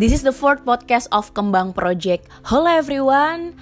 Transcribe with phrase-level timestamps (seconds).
[0.00, 2.24] This is the fourth podcast of Kembang Project.
[2.48, 3.52] Hello everyone.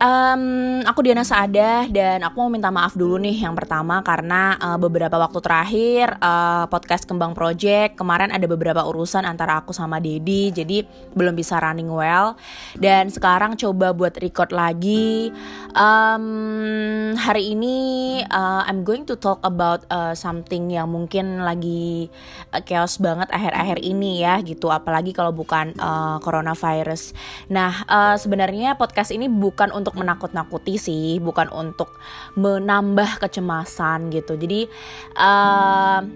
[0.00, 4.80] Um, aku Diana Saada dan aku mau minta maaf dulu nih yang pertama karena uh,
[4.80, 10.56] beberapa waktu terakhir uh, podcast Kembang Project kemarin ada beberapa urusan antara aku sama Dedi
[10.56, 12.32] jadi belum bisa running well.
[12.80, 15.36] Dan sekarang coba buat record lagi.
[15.76, 17.76] Um, hari ini
[18.24, 22.08] uh, I'm going to talk about uh, something yang mungkin lagi
[22.56, 24.72] uh, chaos banget akhir-akhir ini ya gitu.
[24.72, 27.12] Apalagi kalau bukan uh, coronavirus.
[27.52, 31.98] Nah uh, sebenarnya podcast ini bukan untuk untuk menakut-nakuti sih, bukan untuk
[32.38, 34.38] menambah kecemasan gitu.
[34.38, 34.70] Jadi
[35.18, 36.06] uh,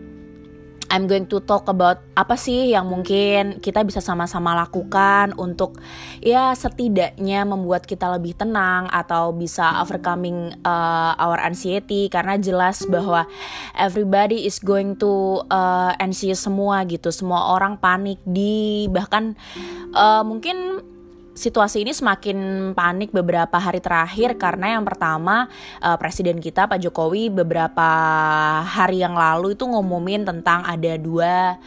[0.94, 5.82] I'm going to talk about apa sih yang mungkin kita bisa sama-sama lakukan untuk
[6.22, 13.26] ya setidaknya membuat kita lebih tenang atau bisa overcoming uh, our anxiety karena jelas bahwa
[13.74, 19.34] everybody is going to uh, anxious semua gitu semua orang panik di bahkan
[19.98, 20.73] uh, mungkin
[21.34, 25.50] situasi ini semakin panik beberapa hari terakhir karena yang pertama
[25.82, 27.90] uh, presiden kita Pak Jokowi beberapa
[28.62, 31.58] hari yang lalu itu ngumumin tentang ada dua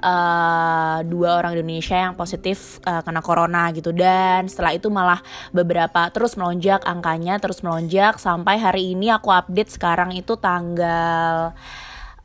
[0.00, 3.90] uh, dua orang Indonesia yang positif uh, kena corona gitu.
[3.90, 8.22] Dan setelah itu malah beberapa terus melonjak angkanya terus melonjak.
[8.22, 11.52] Sampai hari ini aku update sekarang itu tanggal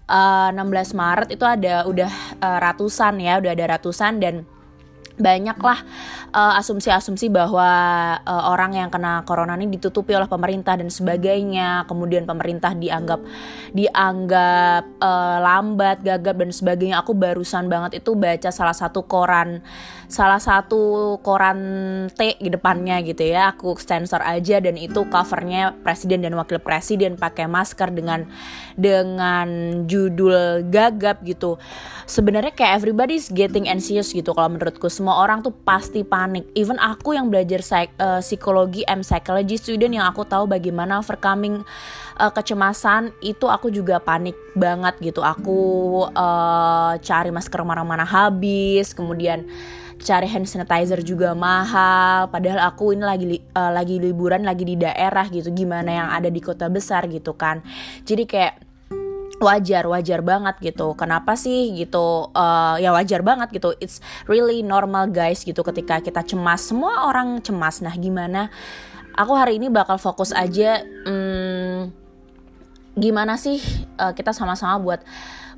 [0.06, 4.22] uh, 16 Maret itu ada udah uh, ratusan ya udah ada ratusan.
[4.22, 4.36] Dan
[5.22, 5.86] banyaklah
[6.32, 7.68] uh, asumsi-asumsi bahwa
[8.24, 11.86] uh, orang yang kena corona ini ditutupi oleh pemerintah dan sebagainya.
[11.86, 13.20] Kemudian pemerintah dianggap
[13.76, 17.04] dianggap uh, lambat gagap dan sebagainya.
[17.04, 19.62] Aku barusan banget itu baca salah satu koran
[20.12, 21.60] salah satu koran
[22.12, 23.56] T di depannya gitu ya.
[23.56, 28.28] Aku sensor aja dan itu covernya presiden dan wakil presiden pakai masker dengan
[28.76, 29.48] dengan
[29.88, 31.56] judul gagap gitu.
[32.04, 34.92] Sebenarnya kayak everybody's getting anxious gitu kalau menurutku.
[34.92, 36.46] Semua orang tuh pasti panik.
[36.54, 41.66] Even aku yang belajar psik uh, psikologi M psychology student yang aku tahu bagaimana overcoming
[42.22, 45.26] uh, kecemasan itu aku juga panik banget gitu.
[45.26, 45.60] Aku
[46.14, 49.50] uh, cari masker mana-mana habis kemudian
[50.02, 52.30] cari hand sanitizer juga mahal.
[52.30, 53.26] Padahal aku ini lagi
[53.58, 57.66] uh, lagi liburan lagi di daerah gitu gimana yang ada di kota besar gitu kan.
[58.06, 58.71] Jadi kayak
[59.42, 60.94] wajar wajar banget gitu.
[60.94, 62.30] Kenapa sih gitu?
[62.32, 63.74] Uh, ya wajar banget gitu.
[63.82, 66.70] It's really normal guys gitu ketika kita cemas.
[66.70, 67.82] Semua orang cemas.
[67.82, 68.54] Nah gimana?
[69.18, 71.92] Aku hari ini bakal fokus aja hmm,
[72.96, 73.60] gimana sih
[74.00, 75.02] uh, kita sama-sama buat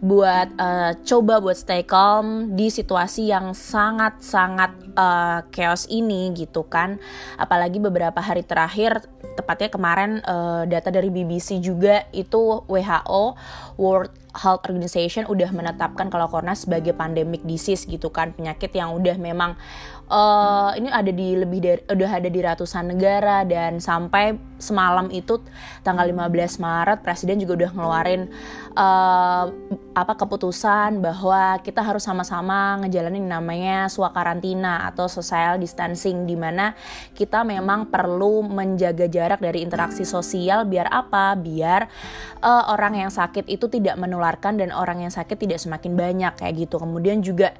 [0.04, 7.00] buat uh, coba buat stay calm di situasi yang sangat-sangat uh, chaos ini gitu kan.
[7.40, 9.00] Apalagi beberapa hari terakhir
[9.34, 13.24] tepatnya kemarin uh, data dari BBC juga itu WHO
[13.78, 19.14] World Health Organization udah menetapkan kalau corona sebagai pandemic disease gitu kan penyakit yang udah
[19.22, 19.54] memang
[20.10, 25.44] uh, ini ada di lebih dari udah ada di ratusan negara dan sampai semalam itu
[25.84, 28.22] tanggal 15 Maret presiden juga udah ngeluarin
[28.74, 29.46] uh,
[29.94, 36.74] apa keputusan bahwa kita harus sama-sama ngejalanin namanya swakarantina atau social distancing di mana
[37.14, 41.38] kita memang perlu menjaga jarak dari interaksi sosial biar apa?
[41.38, 41.86] Biar
[42.42, 46.56] uh, orang yang sakit itu tidak menularkan dan orang yang sakit tidak semakin banyak kayak
[46.56, 46.80] gitu.
[46.80, 47.52] Kemudian juga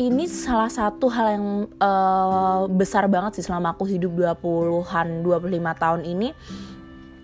[0.00, 1.46] ini salah satu hal yang
[1.76, 6.32] uh, besar banget sih selama aku hidup 20-an 25 tahun ini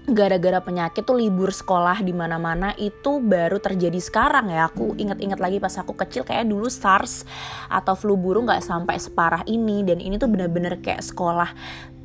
[0.07, 4.71] gara-gara penyakit tuh libur sekolah di mana-mana itu baru terjadi sekarang ya.
[4.71, 7.27] Aku inget-inget lagi pas aku kecil kayak dulu SARS
[7.67, 9.83] atau flu burung nggak sampai separah ini.
[9.83, 11.51] Dan ini tuh bener-bener kayak sekolah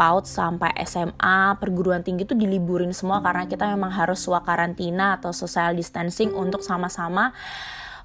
[0.01, 5.77] PAUD sampai SMA perguruan tinggi tuh diliburin semua karena kita memang harus swakarantina atau social
[5.77, 7.37] distancing untuk sama-sama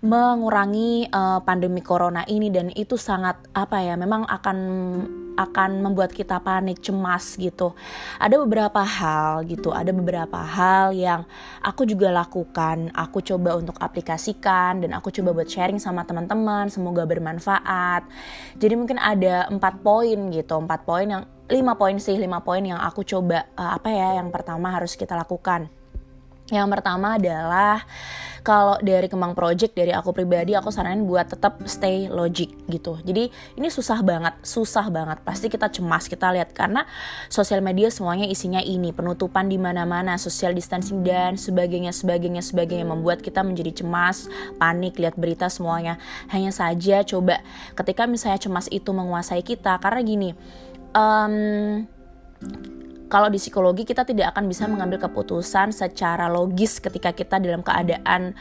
[0.05, 4.59] mengurangi uh, pandemi corona ini dan itu sangat apa ya memang akan
[5.37, 7.77] akan membuat kita panik cemas gitu.
[8.17, 11.29] Ada beberapa hal gitu ada beberapa hal yang
[11.61, 12.89] aku juga lakukan.
[12.97, 18.09] Aku coba untuk aplikasikan dan aku coba buat sharing sama teman-teman semoga bermanfaat.
[18.57, 22.81] Jadi mungkin ada empat poin gitu empat poin yang lima poin sih lima poin yang
[22.81, 25.71] aku coba uh, apa ya yang pertama harus kita lakukan
[26.51, 27.83] yang pertama adalah
[28.47, 32.95] kalau dari Kembang Project dari aku pribadi aku saranin buat tetap stay logic gitu.
[33.03, 33.27] Jadi
[33.59, 35.19] ini susah banget, susah banget.
[35.27, 36.87] Pasti kita cemas kita lihat karena
[37.27, 43.19] sosial media semuanya isinya ini penutupan di mana-mana, social distancing dan sebagainya sebagainya sebagainya membuat
[43.19, 44.31] kita menjadi cemas,
[44.63, 45.99] panik lihat berita semuanya.
[46.31, 47.43] Hanya saja coba
[47.75, 50.31] ketika misalnya cemas itu menguasai kita karena gini
[50.95, 51.83] um,
[53.07, 58.35] kalau di psikologi kita tidak akan bisa mengambil keputusan secara logis ketika kita dalam keadaan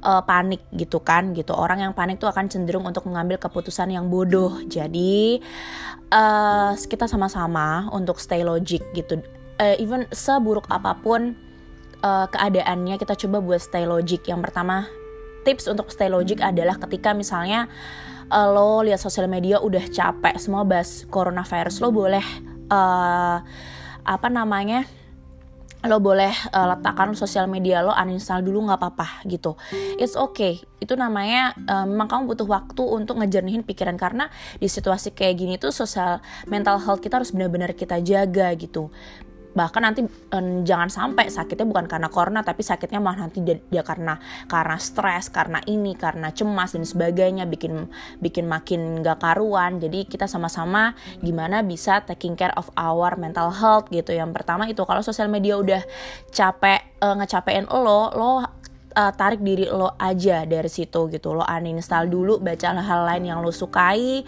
[0.00, 1.52] uh, panik gitu kan gitu.
[1.52, 4.60] Orang yang panik tuh akan cenderung untuk mengambil keputusan yang bodoh.
[4.64, 5.40] Jadi
[6.12, 9.20] uh, kita sama-sama untuk stay logic gitu.
[9.56, 11.36] Uh, even seburuk apa pun
[12.04, 14.24] uh, keadaannya kita coba buat stay logic.
[14.28, 14.88] Yang pertama
[15.44, 17.68] tips untuk stay logic adalah ketika misalnya
[18.32, 22.26] uh, lo lihat sosial media udah capek semua bahas coronavirus lo boleh
[22.70, 23.38] uh,
[24.06, 24.86] apa namanya
[25.86, 29.54] lo boleh uh, letakkan sosial media lo uninstall dulu nggak apa-apa gitu.
[30.00, 30.58] It's okay.
[30.82, 33.94] Itu namanya uh, memang kamu butuh waktu untuk ngejernihin pikiran.
[33.94, 34.26] Karena
[34.58, 36.18] di situasi kayak gini tuh sosial
[36.50, 38.90] mental health kita harus benar-benar kita jaga gitu
[39.56, 43.80] bahkan nanti um, jangan sampai sakitnya bukan karena corona tapi sakitnya malah nanti dia, dia
[43.80, 47.88] karena karena stres karena ini karena cemas dan sebagainya bikin
[48.20, 49.80] bikin makin gak karuan.
[49.80, 50.92] Jadi kita sama-sama
[51.24, 54.12] gimana bisa taking care of our mental health gitu.
[54.12, 55.80] Yang pertama itu kalau sosial media udah
[56.28, 58.30] capek uh, ngecapein lo lo
[58.96, 61.32] uh, tarik diri lo aja dari situ gitu.
[61.32, 64.20] Lo uninstall dulu baca hal lain yang lo sukai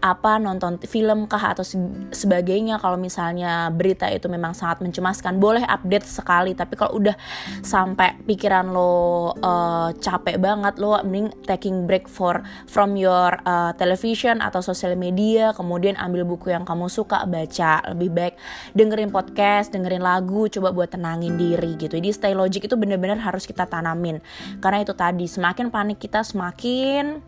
[0.00, 1.64] apa nonton film kah atau
[2.10, 2.80] sebagainya.
[2.80, 6.56] Kalau misalnya berita itu memang sangat mencemaskan boleh update sekali.
[6.56, 7.16] Tapi kalau udah
[7.60, 14.40] sampai pikiran lo uh, capek banget lo mending taking break for from your uh, television
[14.40, 17.84] atau sosial media kemudian ambil buku yang kamu suka baca.
[17.92, 18.34] Lebih baik
[18.72, 22.00] dengerin podcast dengerin lagu coba buat tenangin diri gitu.
[22.00, 24.24] Jadi stay logic itu bener-bener harus kita tanamin.
[24.64, 27.20] Karena itu tadi semakin panik kita semakin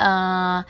[0.00, 0.60] uh,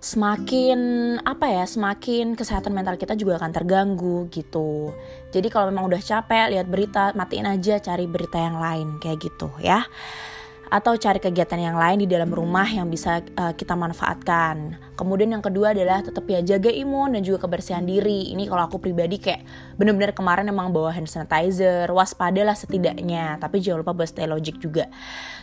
[0.00, 0.80] semakin
[1.20, 4.96] apa ya semakin kesehatan mental kita juga akan terganggu gitu.
[5.28, 9.52] Jadi kalau memang udah capek lihat berita matiin aja cari berita yang lain kayak gitu
[9.60, 9.84] ya
[10.70, 14.78] atau cari kegiatan yang lain di dalam rumah yang bisa uh, kita manfaatkan.
[14.94, 18.30] Kemudian yang kedua adalah tetap ya jaga imun dan juga kebersihan diri.
[18.30, 19.42] Ini kalau aku pribadi kayak
[19.74, 23.42] bener-bener kemarin emang bawa hand sanitizer, waspadalah setidaknya.
[23.42, 24.86] Tapi jangan lupa stay logic juga.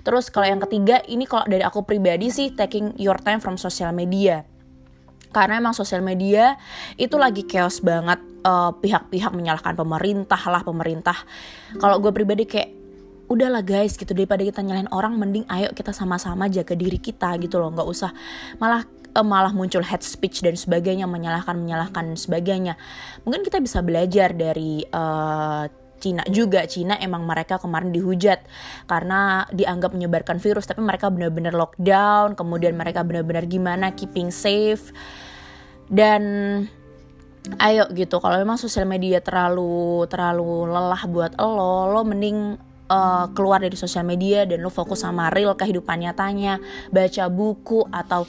[0.07, 3.91] Terus kalau yang ketiga ini kalau dari aku pribadi sih taking your time from social
[3.91, 4.47] media
[5.27, 6.55] karena emang sosial media
[6.95, 11.17] itu lagi chaos banget eh, pihak-pihak uh, menyalahkan pemerintah lah pemerintah
[11.77, 12.86] kalau gue pribadi kayak
[13.27, 17.59] udahlah guys gitu daripada kita nyalain orang mending ayo kita sama-sama jaga diri kita gitu
[17.59, 17.71] loh.
[17.71, 18.11] Nggak usah
[18.59, 22.73] malah uh, malah muncul head speech dan sebagainya menyalahkan menyalahkan dan sebagainya.
[23.27, 26.63] Mungkin kita bisa belajar dari uh, Cina juga.
[26.69, 28.45] Cina emang mereka kemarin dihujat
[28.85, 34.93] karena dianggap menyebarkan virus tapi mereka benar-benar lockdown kemudian mereka benar-benar gimana keeping safe.
[35.87, 36.23] Dan
[37.63, 42.59] ayo gitu kalau memang sosial media terlalu terlalu lelah buat lo lo mending
[42.89, 46.59] uh, keluar dari sosial media dan lo fokus sama real kehidupan nyatanya,
[46.91, 48.25] baca buku atau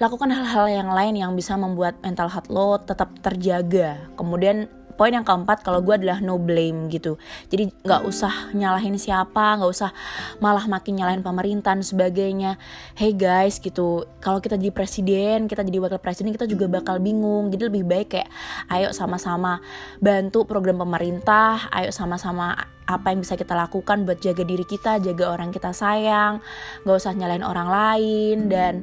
[0.00, 4.00] lakukan hal-hal yang lain yang bisa membuat mental health lo tetap terjaga.
[4.16, 4.68] Kemudian
[5.00, 7.16] poin yang keempat kalau gue adalah no blame gitu.
[7.48, 9.96] Jadi nggak usah nyalahin siapa nggak usah
[10.44, 12.60] malah makin nyalahin pemerintah dan sebagainya.
[12.92, 17.48] Hey guys gitu kalau kita jadi presiden kita jadi wakil presiden kita juga bakal bingung.
[17.48, 18.28] Jadi lebih baik kayak
[18.68, 19.64] ayo sama-sama
[20.04, 25.30] bantu program pemerintah ayo sama-sama apa yang bisa kita lakukan buat jaga diri kita jaga
[25.30, 26.42] orang kita sayang
[26.82, 28.74] nggak usah nyalain orang lain dan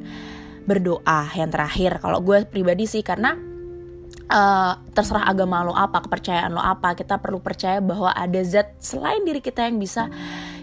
[0.67, 3.35] berdoa yang terakhir kalau gue pribadi sih karena
[4.31, 9.23] uh, terserah agama lo apa, kepercayaan lo apa, kita perlu percaya bahwa ada zat selain
[9.23, 10.11] diri kita yang bisa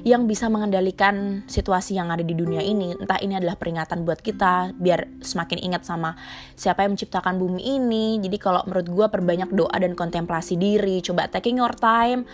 [0.04, 2.92] yang bisa mengendalikan situasi yang ada di dunia ini.
[2.92, 6.12] Entah ini adalah peringatan buat kita biar semakin ingat sama
[6.60, 8.20] siapa yang menciptakan bumi ini.
[8.20, 12.28] Jadi kalau menurut gue perbanyak doa dan kontemplasi diri, coba taking your time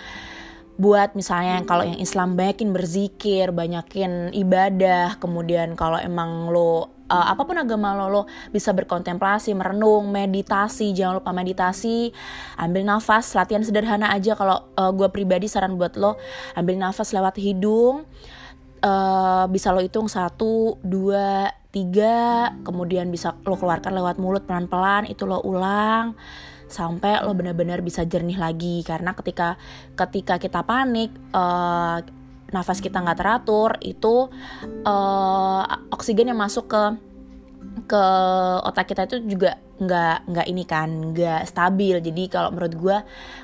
[0.81, 7.45] buat misalnya kalau yang Islam banyakin berzikir, banyakin ibadah, kemudian kalau emang lo uh, apa
[7.45, 12.17] pun agama lo lo bisa berkontemplasi merenung meditasi jangan lupa meditasi
[12.57, 14.33] ambil nafas latihan sederhana aja.
[14.33, 16.17] Kalau uh, gue pribadi saran buat lo
[16.57, 18.09] ambil nafas lewat hidung
[18.81, 25.07] uh, bisa lo hitung satu dua tiga kemudian bisa lo keluarkan lewat mulut pelan pelan
[25.07, 26.17] itu lo ulang
[26.73, 28.83] sampai lo benar-benar bisa jernih lagi.
[28.87, 29.59] Karena ketika
[29.95, 32.00] ketika kita panik uh,
[32.50, 34.27] nafas kita nggak teratur itu
[34.87, 35.62] uh,
[35.95, 36.83] oksigen yang masuk ke
[37.87, 38.05] ke
[38.67, 41.99] otak kita itu juga nggak nggak ini kan nggak stabil.
[42.03, 42.97] Jadi kalau menurut gue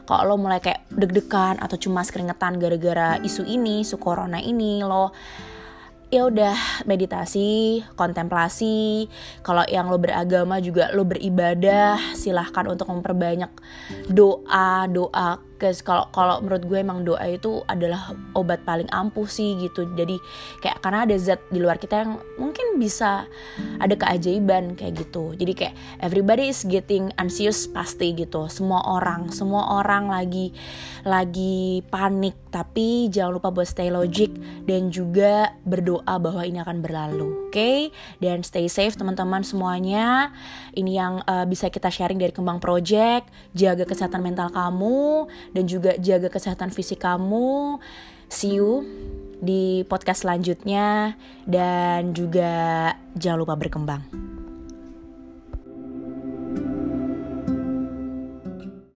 [0.04, 5.14] kalau lo mulai kayak deg-degan atau cuma keringetan gara-gara isu ini isu corona ini lo
[6.10, 9.10] ya udah meditasi, kontemplasi.
[9.42, 13.50] Kalau yang lo beragama juga lo beribadah, silahkan untuk memperbanyak
[14.10, 19.56] doa, doa Guys, kalau kalau menurut gue emang doa itu adalah obat paling ampuh sih
[19.56, 19.88] gitu.
[19.96, 20.20] Jadi
[20.60, 23.24] kayak karena ada zat di luar kita yang mungkin bisa
[23.80, 25.32] ada keajaiban kayak gitu.
[25.32, 28.52] Jadi kayak everybody is getting anxious pasti gitu.
[28.52, 30.52] Semua orang, semua orang lagi
[31.08, 34.32] lagi panik, tapi jangan lupa buat stay logic
[34.64, 37.52] dan juga berdoa bahwa ini akan berlalu.
[37.52, 37.52] Oke?
[37.52, 37.78] Okay?
[38.16, 40.32] Dan stay safe teman-teman semuanya.
[40.72, 43.28] Ini yang uh, bisa kita sharing dari Kembang Project.
[43.52, 47.76] Jaga kesehatan mental kamu dan juga jaga kesehatan fisik kamu.
[48.32, 48.88] See you
[49.36, 51.12] di podcast selanjutnya
[51.44, 54.35] dan juga jangan lupa berkembang.